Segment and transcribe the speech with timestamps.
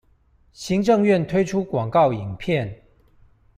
[0.51, 2.83] 行政院推出廣告影片